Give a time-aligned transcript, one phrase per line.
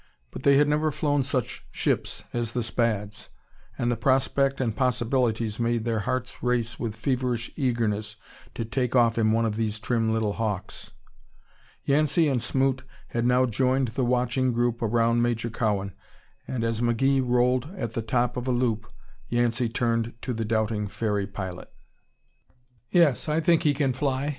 [0.31, 3.29] But they had never flown such ships as the Spads,
[3.77, 8.15] and the prospect and possibilities made their hearts race with feverish eagerness
[8.55, 10.93] to take off in one of these trim little hawks.
[11.85, 15.93] Yancey and Smoot had now joined the watching group around Major Cowan,
[16.47, 18.91] and as McGee rolled at the top of a loop,
[19.29, 21.71] Yancey turned to the doubting ferry pilot.
[22.89, 24.29] "Yes, I think he can fly.